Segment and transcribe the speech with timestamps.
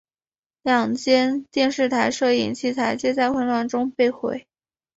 [0.63, 4.47] 两间电视台摄影器材皆在混乱中被毁。